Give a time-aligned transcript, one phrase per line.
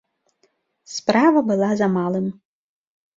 [0.93, 2.25] Справа была за малым.